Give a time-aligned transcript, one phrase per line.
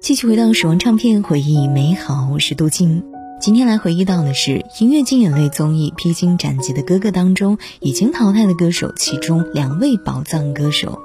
[0.00, 2.30] 继续回到死亡唱片，回忆美好。
[2.32, 3.04] 我是杜静，
[3.38, 10.98] 今天来回忆到的是音乐金眼泪综艺《披荆斩棘的哥哥》当中已经淘汰的歌手，其中两位宝藏歌手。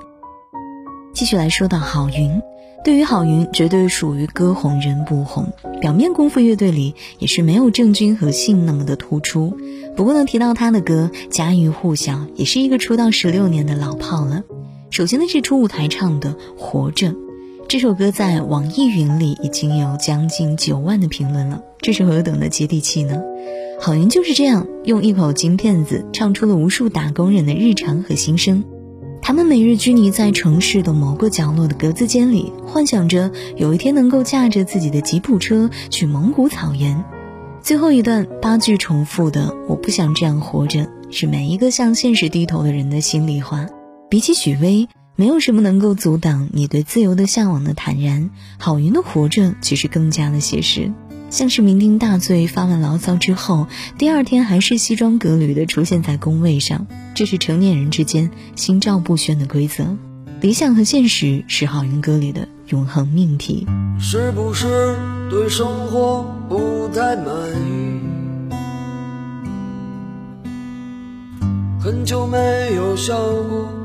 [1.13, 2.41] 继续来说到郝云，
[2.86, 5.52] 对于郝云，绝对属于歌红人不红。
[5.82, 9.57] 表面功夫乐队里也是没有郑钧和信那么的突出。
[9.98, 14.43] 不过能提到他的歌，家喻户晓，也是一个出道十六年的老炮了。
[14.89, 17.07] 首先呢是初舞台唱的《活着》。
[17.68, 23.21] 这首歌在网易云里已经有将近九万的评论了，这是何等的接地气呢？
[23.79, 28.64] 郝云就是这样用一口金片子唱出了无数打工人的日常和心声。
[29.19, 37.03] 他们每日拘泥在城市的某个角落的格子间里，幻想着有一天能够驾着自己的吉普车去蒙古草原。
[37.61, 43.66] 最后一段八句重复的“我不想这样活着”，是每一个向现实低头的人的心里话。
[44.08, 44.88] 比起许巍。
[45.17, 48.30] 没有什么能够阻挡你对自由的向往的坦然。
[48.58, 50.91] 郝云的活着其实更加的写实，
[51.30, 59.95] 像是酩酊大醉发完牢骚之后，第二天还是西装革履的出现在工位上，这是成年人之间心照不宣的规则。
[60.41, 63.66] 理想和现实是郝云歌里的永恒命题。
[63.97, 64.97] 是不是
[65.30, 67.25] 对生活不太满
[67.66, 68.02] 意？
[71.80, 72.38] 很久没
[72.75, 73.84] 有笑过。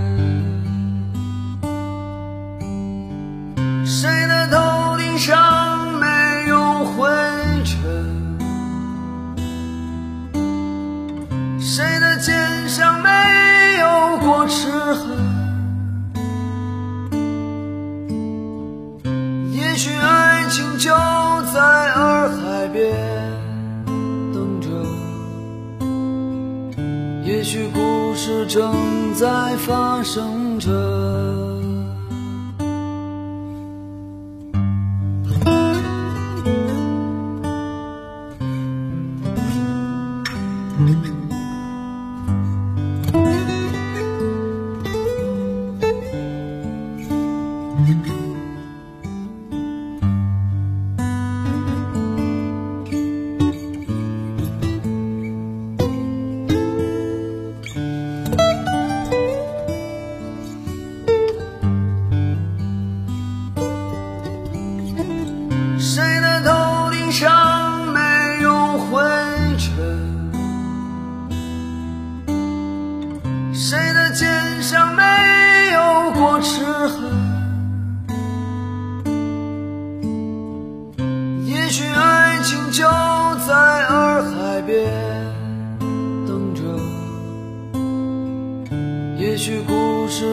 [28.53, 31.50] 正在发生着。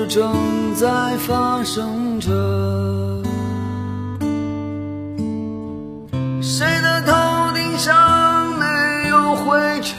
[0.06, 0.86] 正在
[1.18, 2.30] 发生着，
[6.40, 7.12] 谁的头
[7.54, 9.96] 顶上没有灰尘，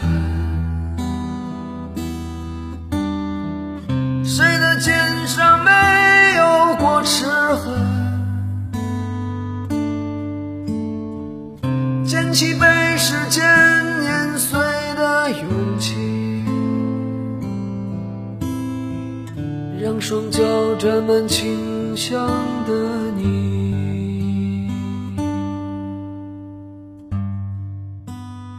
[4.24, 4.96] 谁的肩
[5.28, 5.72] 上没
[6.38, 7.74] 有过齿痕，
[12.06, 12.66] 捡起被
[12.98, 13.44] 时间
[20.80, 22.28] 双脚沾满清香
[22.66, 24.68] 的你。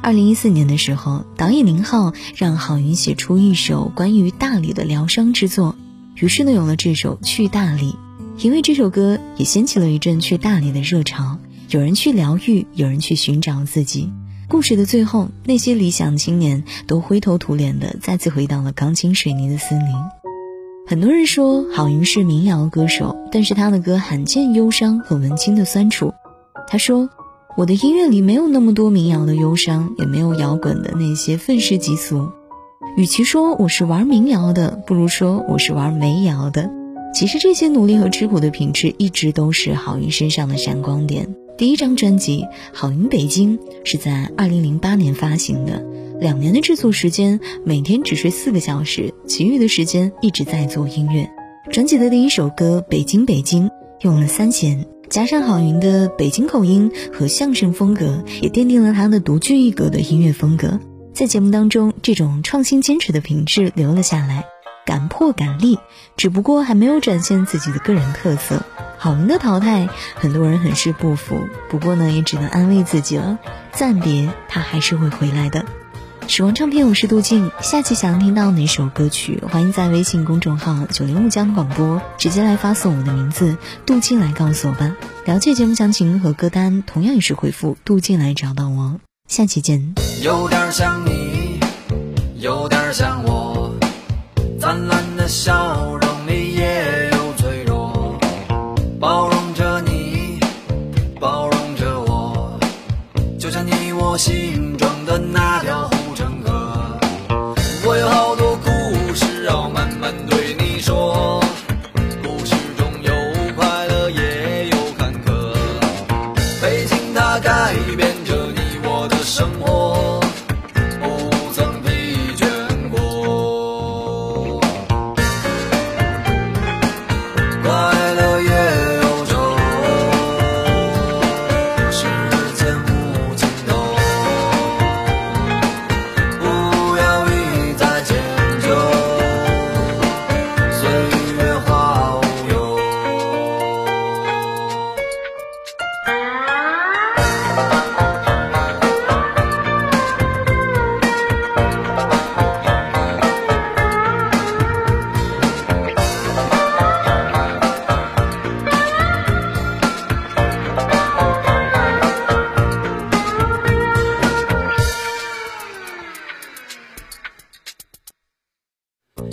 [0.03, 5.77] 二零一四年的时候，导演宁浩让郝云写出一首关于大理的疗伤之作，
[6.15, 7.93] 于是呢有了这首《去大理》。
[8.39, 11.39] 因为这首歌也掀起了一阵去大理的热潮，
[11.69, 14.11] 有人去疗愈，有人去寻找自己。
[14.49, 19.95] 故事的最后，那些理想青年都灰头土脸的再次回到了钢筋水泥的森林。
[20.91, 26.13] 很多人说郝云是民谣歌手，但是他的歌罕见忧伤和文青的酸楚。
[26.67, 27.09] 他说
[27.57, 32.33] ：“我的音乐里没有那么多民谣的忧伤，也没有摇滚的那些愤世嫉俗。
[32.97, 36.69] 与其说我是玩民谣的，不如说我是玩煤窑的。
[37.15, 41.37] 其实这些努力和吃苦的品质，一直都是郝云身上的闪光点。
[41.57, 45.87] 第一张专辑《郝云北京》是在二零零八年发行的，
[46.21, 51.31] 两年的制作时间，每天只睡四个小时，其余的时间一直在做音乐。
[51.71, 53.69] 专辑的第一首歌《北京北京》
[54.03, 60.79] 用了三弦，加上郝云的北京口音和相声风格，也奠定了他的独具一格的音乐风格。
[61.15, 64.45] 在节目当中，这种创新坚持的品质留了下来。
[64.87, 65.79] 敢破敢立，
[66.17, 68.65] 只不过还没有展现自己的个人特色。
[68.99, 71.37] 郝云的淘汰，很多人很是不服。
[71.69, 73.39] 不过呢，也只能安慰自己了，
[73.73, 75.65] 暂别，他还是会回来的。
[76.31, 77.51] 时光唱片，我是杜静。
[77.61, 84.95] 下期想要听到哪首歌曲，欢迎在微信公众号“九零五江广播”直接来发送我的名字“杜静”来告诉我吧。
[85.25, 89.01] 了解节目详情和歌单，同样也是回复“杜静”来找到我。
[89.27, 89.93] 下期见。
[90.23, 91.59] 有点像你，
[92.37, 93.75] 有点像我。
[94.61, 96.10] 灿烂的笑容